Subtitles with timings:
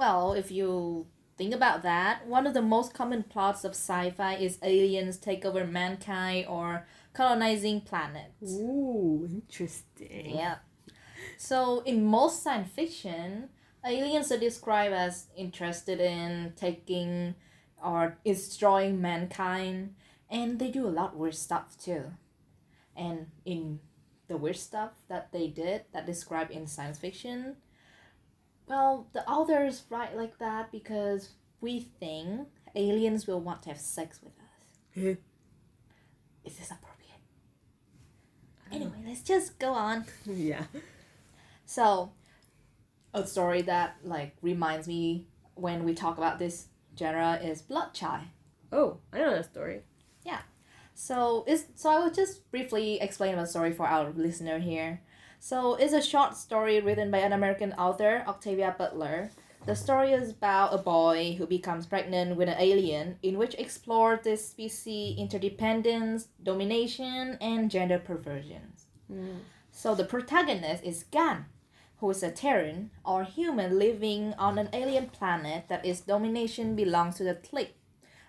[0.00, 4.58] Well, if you think about that, one of the most common plots of sci-fi is
[4.62, 8.50] aliens take over mankind or colonizing planets.
[8.50, 10.36] Ooh, interesting.
[10.36, 10.54] Yeah.
[11.36, 13.50] So in most science fiction,
[13.84, 17.34] aliens are described as interested in taking
[17.84, 19.96] or destroying mankind,
[20.30, 22.04] and they do a lot of weird stuff too.
[22.96, 23.80] And in
[24.28, 27.56] the weird stuff that they did that described in science fiction,
[28.70, 31.30] well, the authors write like that because
[31.60, 35.16] we think aliens will want to have sex with us.
[36.44, 37.20] Is this appropriate?
[38.70, 40.04] Anyway, let's just go on.
[40.24, 40.62] yeah.
[41.66, 42.12] So,
[43.12, 48.26] a story that like reminds me when we talk about this genre is Blood Child.
[48.70, 49.80] Oh, I know that story.
[50.24, 50.42] Yeah.
[50.94, 55.02] So is so I will just briefly explain the story for our listener here.
[55.42, 59.30] So it's a short story written by an American author, Octavia Butler.
[59.64, 64.20] The story is about a boy who becomes pregnant with an alien, in which explores
[64.22, 68.84] this species interdependence, domination, and gender perversions.
[69.72, 71.46] So the protagonist is Gan,
[72.00, 77.16] who is a Terran or human living on an alien planet that its domination belongs
[77.16, 77.70] to the Tlic,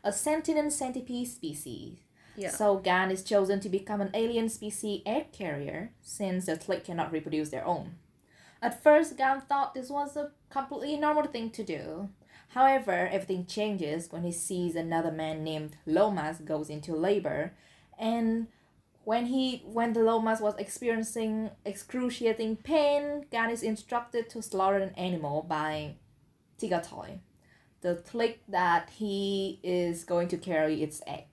[0.02, 1.97] a sentient centipede species.
[2.35, 2.49] Yeah.
[2.49, 7.11] So Gan is chosen to become an alien species egg carrier since the Tlic cannot
[7.11, 7.95] reproduce their own.
[8.61, 12.09] At first, Gan thought this was a completely normal thing to do.
[12.49, 17.53] However, everything changes when he sees another man named Lomas goes into labor,
[17.97, 18.47] and
[19.03, 24.93] when he when the Lomas was experiencing excruciating pain, Gan is instructed to slaughter an
[24.95, 25.95] animal by
[26.59, 27.19] T'Gatoi,
[27.81, 31.25] the Tlic that he is going to carry its egg.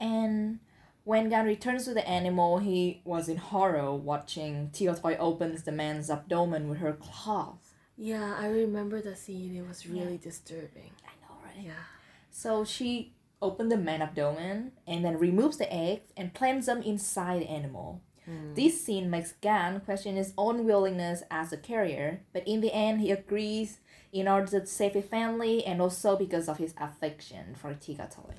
[0.00, 0.06] Yeah.
[0.08, 0.58] And
[1.04, 6.10] when Gan returns to the animal, he was in horror watching T'Gatoi opens the man's
[6.10, 7.74] abdomen with her claws.
[7.96, 9.56] Yeah, I remember the scene.
[9.56, 10.90] It was really disturbing.
[11.04, 11.64] I know, right?
[11.64, 11.84] Yeah.
[12.30, 17.42] So she opened the man abdomen and then removes the eggs and plants them inside
[17.42, 18.02] the animal.
[18.24, 18.54] Hmm.
[18.54, 23.00] This scene makes Gan question his own willingness as a carrier, but in the end
[23.00, 23.78] he agrees
[24.12, 28.34] in order to save his family and also because of his affection for T'Gatoi.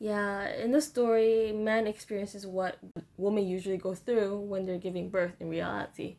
[0.00, 2.78] Yeah, in the story, man experiences what
[3.18, 6.16] women usually go through when they're giving birth in reality.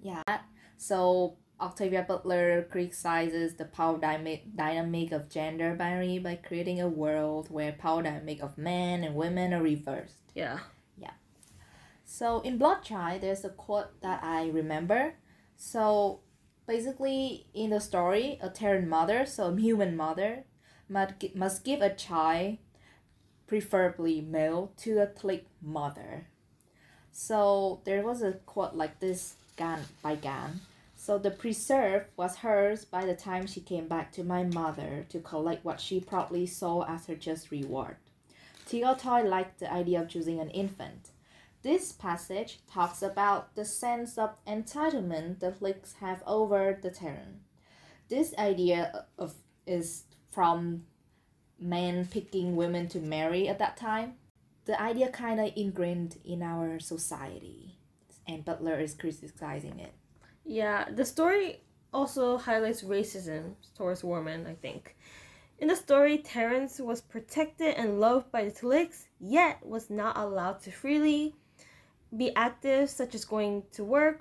[0.00, 0.22] Yeah.
[0.76, 7.50] So Octavia Butler criticizes the power dynamic dynamic of gender binary by creating a world
[7.50, 10.30] where power dynamic of men and women are reversed.
[10.36, 10.60] Yeah.
[10.96, 11.18] Yeah.
[12.04, 15.14] So in Blood Child, there's a quote that I remember.
[15.56, 16.20] So
[16.68, 20.44] basically, in the story, a Terran mother, so a human mother,
[20.88, 22.58] must, must give a child,
[23.48, 26.28] preferably male, to a Tlic mother.
[27.10, 30.60] So there was a quote like this Gan by Gan.
[30.94, 35.18] So the preserve was hers by the time she came back to my mother to
[35.20, 37.96] collect what she probably saw as her just reward.
[38.68, 41.08] T'Gatoi liked the idea of choosing an infant.
[41.62, 47.40] This passage talks about the sense of entitlement the Tlics have over the Terran.
[48.08, 49.34] This idea of
[49.66, 50.84] is from
[51.58, 54.14] men picking women to marry at that time.
[54.64, 57.78] The idea kind of ingrained in our society,
[58.26, 59.94] and Butler is criticizing it.
[60.44, 64.96] Yeah, the story also highlights racism towards women, I think.
[65.58, 70.60] In the story, Terrans was protected and loved by the Tlics, yet was not allowed
[70.62, 71.34] to freely
[72.16, 74.20] be active, such as going to work.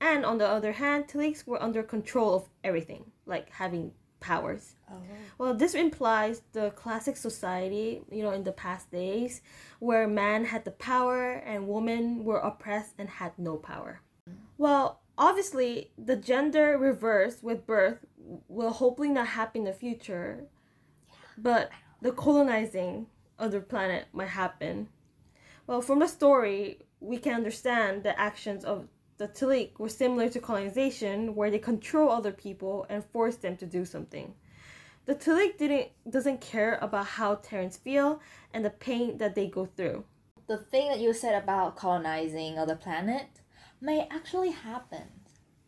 [0.00, 4.76] And on the other hand, Tlics were under control of everything, like having powers.
[4.90, 5.02] Oh.
[5.38, 9.40] Well, this implies the classic society, you know, in the past days,
[9.78, 14.00] where man had the power and women were oppressed and had no power.
[14.56, 18.04] Well, obviously, the gender reverse with birth
[18.48, 20.44] will hopefully not happen in the future,
[21.36, 21.70] but
[22.02, 23.06] the colonizing
[23.38, 24.88] of the planet might happen.
[25.66, 30.40] Well, from the story, we can understand the actions of the Tlic were similar to
[30.40, 34.32] colonization, where they control other people and force them to do something.
[35.06, 38.20] The Tlic didn't doesn't care about how Terrans feel
[38.54, 40.04] and the pain that they go through.
[40.46, 43.40] The thing that you said about colonizing other planet
[43.80, 45.04] may actually happen.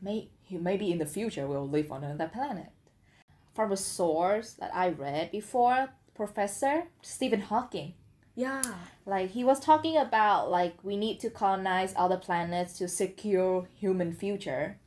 [0.00, 2.70] May maybe in the future we'll live on another planet.
[3.54, 7.94] From a source that I read before, Professor Stephen Hawking
[8.40, 8.62] Yeah.
[9.06, 14.12] like he was talking about like we need to colonize other planets to secure human
[14.12, 14.78] future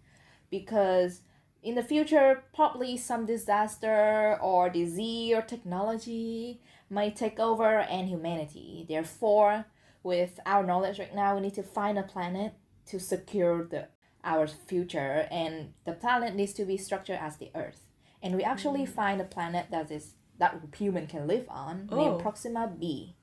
[0.49, 1.21] because
[1.61, 8.85] in the future probably some disaster or disease or technology might take over and humanity
[8.87, 9.65] therefore
[10.03, 12.53] with our knowledge right now we need to find a planet
[12.85, 13.87] to secure the
[14.23, 17.81] our future, and the planet needs to be structured as the Earth.
[18.21, 18.89] And we actually mm.
[18.89, 21.97] find a planet that is that human can live on, Oh.
[21.97, 23.15] named Proxima B.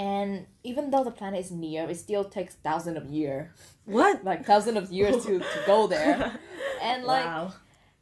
[0.00, 3.48] And even though the planet is near, it still takes thousands of years,
[3.84, 4.24] What?
[4.30, 6.38] like thousands of years to, to go there.
[6.82, 7.52] And like wow.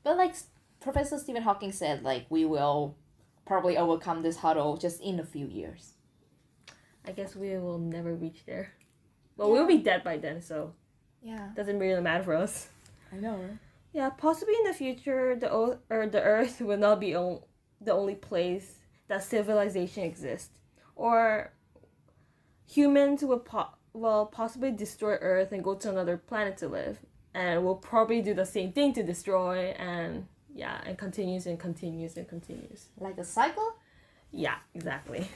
[0.04, 0.34] but like
[0.80, 2.94] Professor Stephen Hawking said, like we will
[3.46, 5.94] probably overcome this hurdle just in a few years.
[7.06, 8.74] I guess we will never reach there.
[9.36, 10.74] Well, we'll be dead by then, so
[11.22, 12.68] Yeah, doesn't really matter for us.
[13.12, 13.40] I know.
[13.92, 17.40] Yeah, possibly in the future, the o- or the Earth will not be on-
[17.80, 18.78] the only place
[19.08, 20.50] that civilization exists,
[20.94, 21.50] or
[22.68, 27.00] humans will po- will possibly destroy Earth and go to another planet to live,
[27.34, 32.16] and will probably do the same thing to destroy, and yeah, and continues and continues
[32.16, 32.86] and continues.
[32.98, 33.74] Like a cycle?
[34.30, 35.28] Yeah, exactly.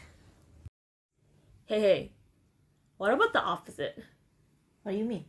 [1.66, 2.12] Hey, hey,
[2.98, 4.02] what about the opposite?
[4.82, 5.24] What do you mean?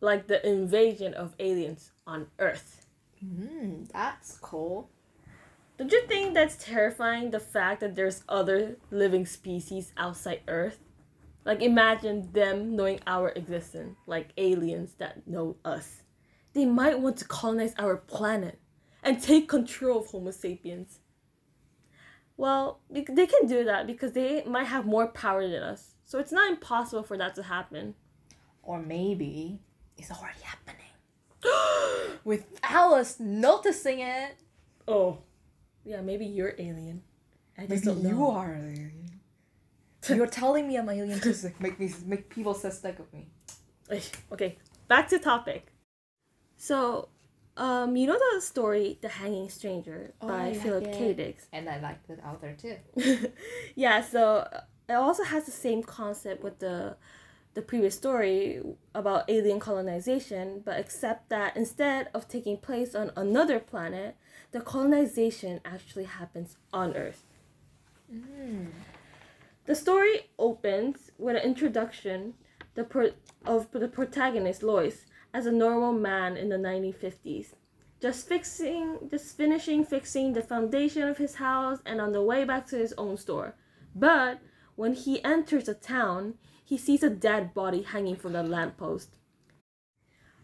[0.00, 2.86] Like the invasion of aliens on Earth.
[3.24, 4.90] Mm, that's cool.
[5.78, 7.30] Don't you think that's terrifying?
[7.30, 10.78] The fact that there's other living species outside Earth?
[11.44, 16.02] Like, imagine them knowing our existence, like aliens that know us.
[16.52, 18.60] They might want to colonize our planet
[19.02, 21.00] and take control of Homo sapiens.
[22.36, 25.94] Well, they can do that because they might have more power than us.
[26.04, 27.94] So it's not impossible for that to happen.
[28.62, 29.60] Or maybe
[29.96, 30.86] it's already happening.
[32.24, 34.36] Without us noticing it.
[34.86, 35.18] Oh,
[35.84, 37.02] yeah, maybe you're alien.
[37.58, 38.08] I just Maybe don't know.
[38.10, 39.11] you are an alien.
[40.08, 43.28] You're telling me I'm alien to make me make people suspect of me.
[44.32, 44.58] Okay,
[44.88, 45.72] back to topic.
[46.56, 47.08] So,
[47.56, 50.92] um, you know the story "The Hanging Stranger" Oh, by Philip.
[50.92, 51.12] K.
[51.12, 51.38] Dick.
[51.52, 52.76] And I like the author too.
[53.74, 54.48] yeah, so
[54.88, 56.96] it also has the same concept with the
[57.54, 58.62] the previous story
[58.94, 64.16] about alien colonization, but except that instead of taking place on another planet,
[64.52, 67.24] the colonization actually happens on Earth.
[69.64, 72.34] The story opens with an introduction
[72.74, 73.12] the pro-
[73.44, 77.54] of the protagonist Loyce as a normal man in the 1950s,
[78.00, 82.66] just fixing, just finishing fixing the foundation of his house and on the way back
[82.66, 83.54] to his own store.
[83.94, 84.40] But
[84.74, 86.34] when he enters a town,
[86.64, 89.18] he sees a dead body hanging from the lamppost.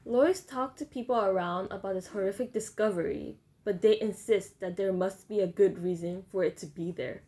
[0.05, 5.29] Loyce talked to people around about this horrific discovery, but they insist that there must
[5.29, 7.23] be a good reason for it to be there.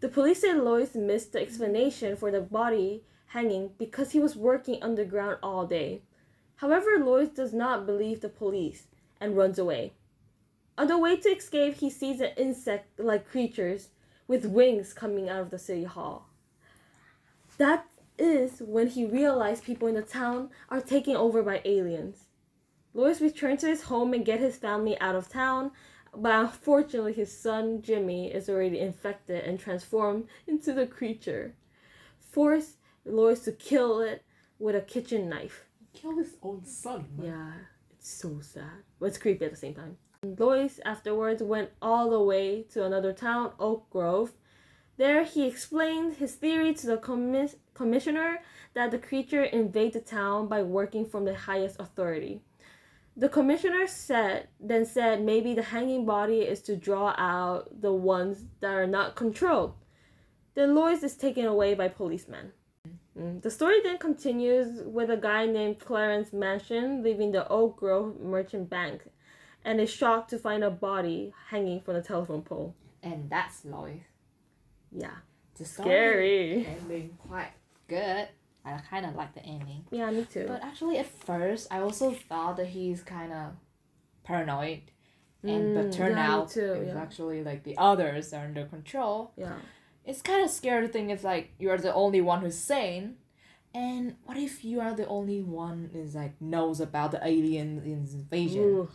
[0.00, 4.82] The police say Loyce missed the explanation for the body hanging because he was working
[4.82, 6.02] underground all day.
[6.56, 8.88] However, Loyce does not believe the police
[9.20, 9.94] and runs away.
[10.78, 13.88] On the way to escape, he sees an insect like creatures
[14.28, 16.28] with wings coming out of the city hall.
[17.56, 17.86] That
[18.18, 22.24] is when he realized people in the town are taken over by aliens.
[22.92, 25.70] Loyce returns to his home and get his family out of town,
[26.16, 31.54] but unfortunately his son Jimmy is already infected and transformed into the creature.
[32.18, 32.74] Force
[33.06, 34.24] Loyce to kill it
[34.58, 35.64] with a kitchen knife.
[35.94, 37.06] Kill his own son.
[37.22, 37.52] Yeah,
[37.92, 38.82] it's so sad.
[38.98, 39.96] But it's creepy at the same time.
[40.24, 44.32] Loyce afterwards went all the way to another town, Oak Grove.
[44.96, 48.40] There he explained his theory to the commis- commissioner
[48.74, 52.40] that the creature invade the town by working from the highest authority.
[53.16, 58.44] The commissioner said then said maybe the hanging body is to draw out the ones
[58.60, 59.74] that are not controlled.
[60.54, 62.52] Then Loyce is taken away by policemen.
[63.18, 63.40] Mm.
[63.42, 68.68] The story then continues with a guy named Clarence Mansion leaving the Oak Grove Merchant
[68.68, 69.02] Bank
[69.64, 72.74] and is shocked to find a body hanging from the telephone pole.
[73.02, 74.00] And that's Loyce.
[74.92, 75.16] Yeah.
[75.56, 76.66] The story Scary.
[76.66, 77.52] Ending quite
[77.88, 78.28] good.
[78.66, 79.84] I kind of like the ending.
[79.90, 80.46] Yeah, me too.
[80.46, 83.52] But actually, at first, I also thought that he's kind of
[84.24, 84.82] paranoid.
[85.46, 86.96] And but Mm, turned yeah, out too, it's yeah.
[86.96, 89.32] actually like the others are under control.
[89.36, 89.60] yeah.
[90.04, 93.16] It's kind of scary to think it's like you're the only one who's sane.
[93.74, 98.80] And what if you are the only one is like knows about the alien invasion?
[98.80, 98.88] Ooh.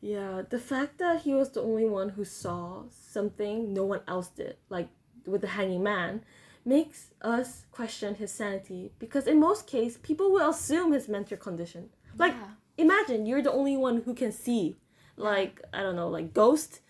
[0.00, 4.28] Yeah, the fact that he was the only one who saw something no one else
[4.28, 4.88] did, like
[5.26, 6.24] with the hanging man,
[6.64, 11.90] makes us question his sanity because in most cases people will assume his mental condition.
[12.18, 12.48] Like Yeah.
[12.78, 14.76] imagine you're the only one who can see
[15.16, 16.80] like I don't know, like ghost.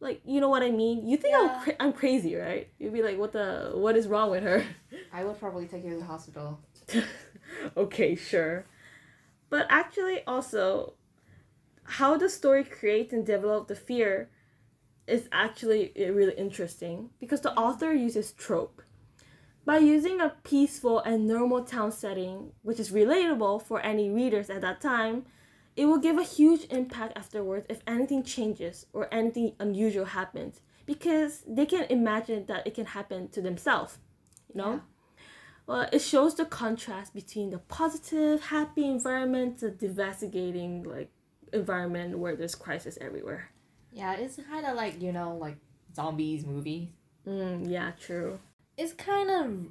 [0.00, 1.06] Like you know what I mean?
[1.06, 1.48] You think Yeah.
[1.54, 2.68] I'm, cra- I'm crazy, right?
[2.78, 3.70] You'd be like, "What the?
[3.74, 4.64] What is wrong with her?"
[5.12, 6.58] I would probably take you to the hospital.
[7.76, 8.66] okay, sure.
[9.50, 10.94] But actually, also,
[11.84, 14.30] how the story creates and develops the fear
[15.06, 18.82] is actually uh, really interesting because the author uses trope.
[19.64, 24.60] By using a peaceful and normal town setting, which is relatable for any readers at
[24.62, 25.24] that time,
[25.76, 31.44] it will give a huge impact afterwards if anything changes or anything unusual happens because
[31.46, 33.98] they can imagine that it can happen to themselves,
[34.52, 34.72] you know?
[34.72, 34.80] Yeah.
[35.66, 41.10] Well, it shows the contrast between the positive, happy environment to devastating like
[41.52, 43.50] environment where there's crisis everywhere.
[43.92, 45.56] Yeah, it's kind of like, you know, like
[45.94, 46.92] zombies movie.
[47.26, 48.40] Mm, yeah, true.
[48.76, 49.66] It's kind of,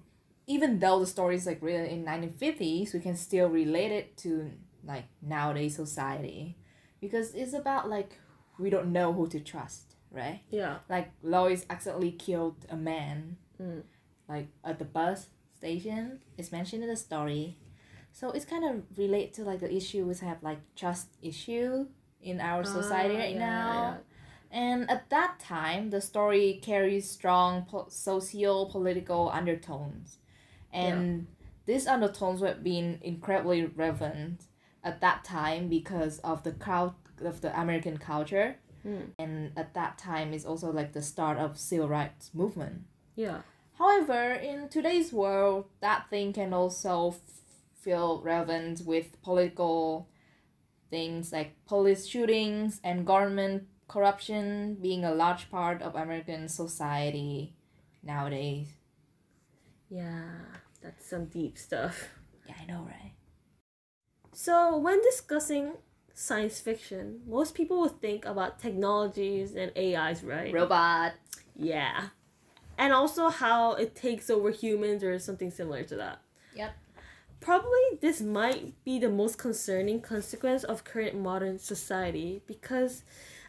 [0.48, 4.52] even though the story is like written in 1950s, we can still relate it to
[4.84, 6.58] like nowadays society.
[7.00, 8.18] Because it's about like,
[8.60, 10.42] we don't know who to trust, right?
[10.52, 10.78] Yeah.
[10.90, 13.84] Like Loyce accidentally killed a man, Mm.
[14.28, 16.20] like at the bus station.
[16.38, 17.58] It's mentioned in the story.
[18.12, 21.86] So it's kind of relate to like the issue we have like trust issue
[22.22, 23.72] in our society Ah, right yeah, now.
[23.74, 23.98] yeah.
[24.52, 30.18] And at that time, the story carries strong po- socio political undertones.
[30.74, 31.28] And
[31.66, 34.44] these undertones were being incredibly relevant
[34.84, 36.94] at that time because of the crowd
[37.24, 38.58] of the American culture.
[38.86, 39.10] Mm.
[39.20, 42.84] And at that time is also like the start of civil rights movement.
[43.16, 43.42] Yeah.
[43.78, 47.20] However, in today's world, that thing can also f-
[47.80, 50.08] feel relevant with political
[50.90, 57.54] things like police shootings and government corruption being a large part of American society
[58.02, 58.68] nowadays.
[59.90, 60.32] Yeah.
[60.82, 62.10] That's some deep stuff.
[62.48, 63.14] Yeah, I know, right?
[64.34, 65.74] So, when discussing
[66.14, 70.54] science fiction, most people will think about technologies and AIs, right?
[70.54, 71.14] Robot.
[71.56, 72.08] Yeah.
[72.78, 76.22] And also how it takes over humans or something similar to that.
[76.56, 76.72] Yep.
[77.42, 83.04] Probably this might be the most concerning consequence of current modern society because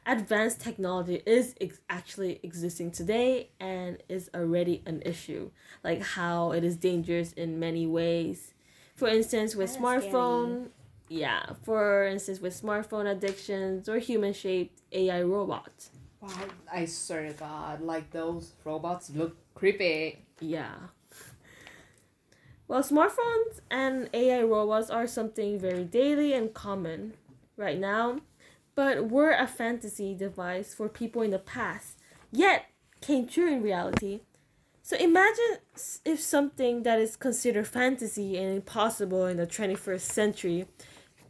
[0.06, 5.50] advanced technology is ex- actually existing today and is already an issue.
[5.85, 8.54] Like how it is dangerous in many ways.
[8.94, 10.68] For instance, with Kinda smartphone,
[11.09, 15.90] yeah, for instance, with smartphone addictions or human shaped AI robots.
[16.21, 16.30] Wow,
[16.73, 20.25] I swear to God, like those robots look creepy.
[20.40, 20.75] Yeah.
[22.68, 27.14] Well, smartphones and AI robots are something very daily and common
[27.56, 28.21] right now,
[28.74, 31.98] but were a fantasy device for people in the past,
[32.30, 32.66] yet
[33.00, 34.20] came true in reality.
[34.82, 35.58] So imagine
[36.04, 40.66] if something that is considered fantasy and impossible in the 21st century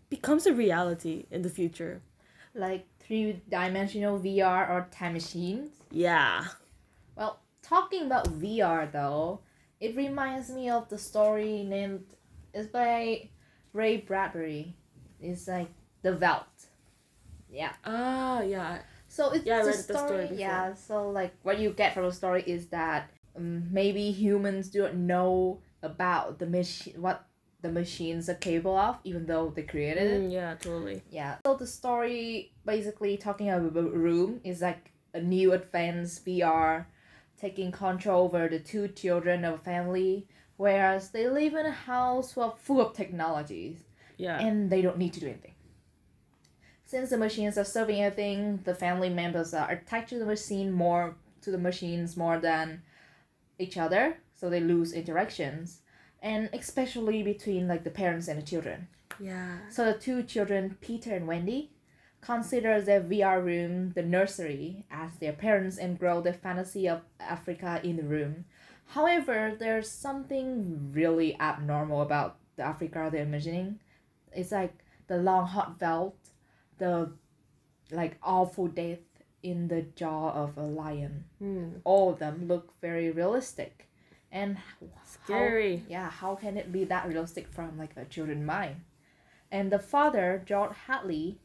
[0.09, 2.01] becomes a reality in the future.
[2.55, 5.71] Like three dimensional VR or time machines.
[5.91, 6.45] Yeah.
[7.17, 9.41] Well, talking about VR though,
[9.81, 12.05] it reminds me of the story named
[12.55, 13.29] it's by
[13.73, 14.75] Ray Bradbury.
[15.21, 15.69] It's like
[16.03, 16.45] The Veldt.
[17.53, 17.73] Yeah.
[17.85, 18.79] Ah, yeah.
[19.09, 20.27] So it's Yeah, the story.
[20.27, 20.75] story yeah.
[20.75, 25.61] So like what you get from the story is that um, maybe humans don't know
[25.83, 27.25] about the machine what
[27.61, 30.23] the machines are capable of, even though they created it.
[30.23, 31.03] Mm, yeah, totally.
[31.11, 31.37] Yeah.
[31.47, 36.87] So the story basically talking about a room is like a new advanced VR
[37.41, 42.33] taking control over the two children of a family, whereas they live in a house
[42.33, 43.85] full of technologies
[44.17, 44.39] Yeah.
[44.41, 45.52] and they don't need to do anything.
[46.93, 51.17] Since the machines are serving everything, the family members are attached to the machine more
[51.41, 52.83] to the machines more than
[53.59, 55.81] each other, so they lose interactions.
[56.21, 58.89] And especially between like the parents and the children.
[59.19, 59.71] yeah.
[59.71, 61.71] So the two children, Peter and Wendy,
[62.21, 67.81] consider their VR room the nursery as their parents and grow their fantasy of Africa
[67.83, 68.45] in the room.
[68.89, 73.81] However, there's something really abnormal about the Africa they're imagining.
[74.31, 74.75] It's like
[75.07, 76.22] the long hot veldt,
[76.83, 77.13] the
[78.01, 79.05] like awful death
[79.43, 81.25] in the jaw of a lion.
[81.41, 81.81] Mm.
[81.85, 83.89] All of them look very realistic.
[84.31, 85.85] And how- Scary.
[85.89, 88.77] yeah, how can it be that realistic from like a children mind?
[89.51, 91.39] And the father, George Hadley,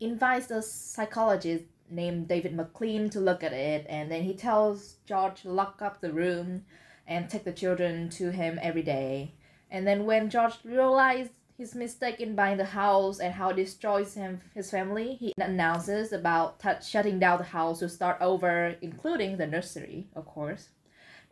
[0.00, 5.42] invites a psychologist named David McClean to look at it, and then he tells George
[5.42, 6.64] to lock up the room
[7.06, 9.32] and take the children to him every day.
[9.70, 14.14] And then when George realized his mistake in buying the house and how it destroys
[14.14, 19.36] him his family, he announces about t- shutting down the house to start over, including
[19.36, 20.68] the nursery, of course.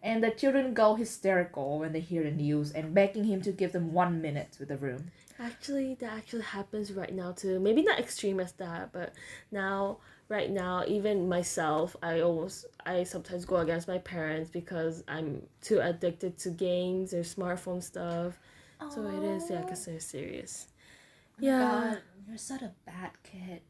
[0.02, 3.72] And the children go hysterical when they hear the news and begging him to give
[3.72, 5.12] them one minute with the room.
[5.38, 7.60] Actually, that actually happens right now too.
[7.60, 9.12] Maybe not extreme as that, but
[9.52, 15.42] now, right now, even myself, I almost, I sometimes go against my parents because I'm
[15.62, 18.38] too addicted to games or smartphone stuff.
[18.80, 20.66] So it is, yeah, considered serious.
[21.38, 23.60] Oh yeah, God, you're such a bad kid.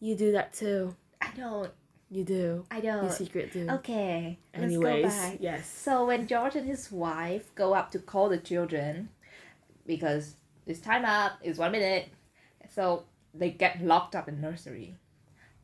[0.00, 0.94] you do that too.
[1.20, 1.70] I don't.
[2.10, 2.64] You do.
[2.70, 3.04] I don't.
[3.04, 3.68] You secret do.
[3.70, 5.36] Okay, let's Anyways, go back.
[5.40, 5.68] yes.
[5.68, 9.10] So when George and his wife go up to call the children,
[9.86, 12.08] because it's time up, it's one minute,
[12.74, 14.96] so they get locked up in nursery,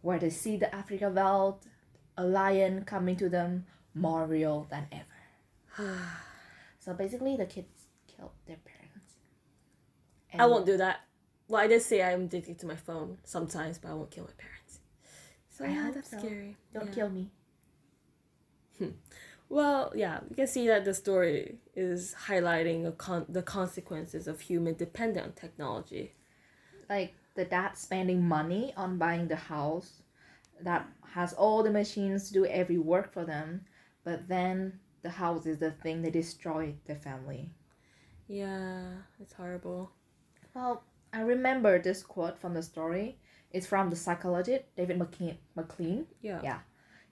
[0.02, 1.58] where they see the Africa world,
[2.16, 5.99] a lion coming to them, more real than ever.
[6.78, 7.86] so basically, the kids
[8.16, 9.16] killed their parents.
[10.38, 11.00] I won't do that.
[11.49, 14.32] Well, I did say I'm addicted to my phone sometimes, but I won't kill my
[14.37, 14.80] parents.
[15.49, 16.18] So I yeah, that's so.
[16.18, 16.56] scary.
[16.75, 16.92] Don't Yeah.
[16.94, 17.30] kill me.
[18.78, 18.90] Hmm.
[19.49, 24.40] Well, yeah, you can see that the story is highlighting a con- the consequences of
[24.40, 26.14] human dependent on technology.
[26.90, 30.02] like the dad spending money on buying the house
[30.61, 33.64] that has all the machines to do every work for them
[34.04, 37.52] but then the house is the thing that destroyed the family
[38.28, 38.88] Yeah,
[39.21, 39.90] it's horrible.
[40.54, 43.16] well i remember this quote from the story
[43.52, 46.04] it's from the psychologist david mclean, McClean.
[46.21, 46.40] Yeah.
[46.42, 46.59] yeah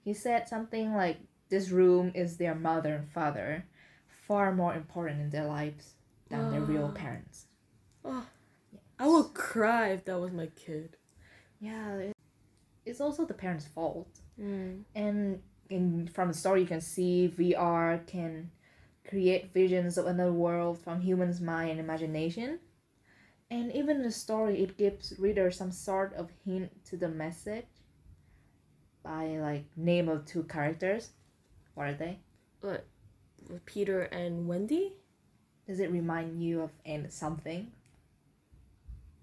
[0.05, 1.19] he said something like
[1.49, 3.65] this room is their mother and father
[4.27, 5.95] far more important in their lives
[6.31, 6.99] than their real Ah.
[6.99, 7.47] parents
[8.05, 8.27] Oh,
[8.99, 10.97] I would cry if that was my kid.
[11.61, 12.11] yeah
[12.85, 14.83] it's also the parents fault Mm.
[14.97, 15.41] and
[15.71, 18.51] in from the story you can see VR can
[19.09, 22.59] create visions of another world from humans' mind and imagination.
[23.51, 27.67] And even in the story it gives readers some sort of hint to the message
[29.03, 31.11] by like name of two characters.
[31.75, 32.19] What are they?
[32.61, 32.87] What?
[33.67, 34.97] Peter and Wendy?
[35.67, 37.73] Does it remind you of and something?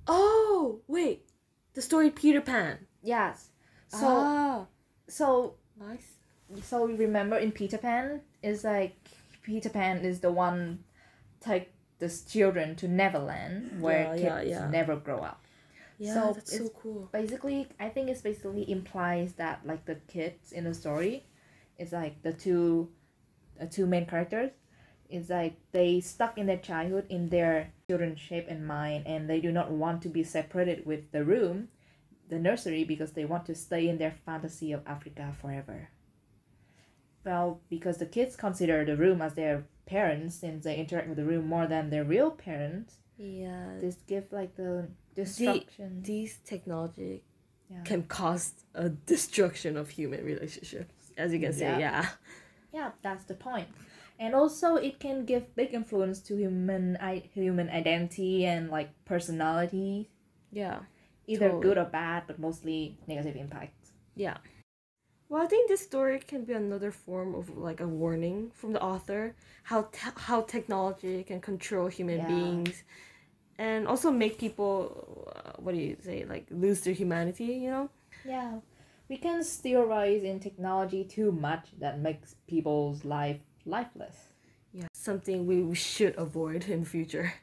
[0.08, 1.26] Oh, wait.
[1.74, 2.78] The story Peter Pan.
[3.02, 3.50] Yes.
[3.88, 4.66] So ah,
[5.08, 6.14] so nice.
[6.64, 8.96] so remember in Peter Pan is like
[9.44, 10.84] Peter Pan is the one
[11.40, 14.72] take the children to Neverland where Yeah, kids yeah, yeah.
[14.72, 15.44] never grow up.
[16.00, 17.10] Yeah, So that's so cool.
[17.12, 21.26] Basically, I think it's basically implies that like the kids in the story,
[21.78, 22.90] it's like the two,
[23.60, 24.52] the two main characters,
[25.10, 29.40] it's like they stuck in their childhood in their children's shape and mind, and they
[29.42, 31.68] do not want to be separated with the room,
[32.30, 35.90] the nursery, because they want to stay in their fantasy of Africa forever.
[37.24, 41.26] Well, because the kids consider the room as their parents, since they interact with the
[41.26, 43.78] room more than their real parents, Yeah.
[43.80, 46.02] this give like the destruction.
[46.02, 47.24] These technology
[47.70, 47.84] yeah.
[47.84, 50.94] can cause a destruction of human relationships.
[51.18, 51.78] As you can see, Yeah.
[51.80, 52.06] yeah.
[52.74, 53.68] yeah that's the point
[54.18, 60.10] and also it can give big influence to human I- human identity and like personality
[60.52, 60.80] Yeah.
[61.28, 61.64] either Totally.
[61.64, 64.38] good or bad but mostly negative impacts Yeah.
[65.32, 68.82] Well, I think this story can be another form of like a warning from the
[68.82, 72.28] author how te- how technology can control human Yeah.
[72.28, 72.84] beings,
[73.58, 77.46] and also make people uh, what do you say like lose their humanity.
[77.64, 77.90] You know.
[78.26, 78.60] yeah
[79.10, 84.18] we can theorize in technology too much that makes people's life lifeless
[84.74, 84.88] Yeah.
[84.94, 87.34] Something we we should avoid in future.